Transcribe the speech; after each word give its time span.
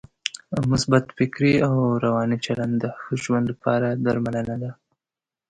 مثبت 0.71 1.03
فکري 1.17 1.53
او 1.67 1.73
روانی 2.05 2.37
چلند 2.45 2.73
د 2.79 2.85
ښه 3.01 3.13
ژوند 3.23 3.45
لپاره 3.53 3.87
درملنه 4.05 4.55
ده. 4.61 4.71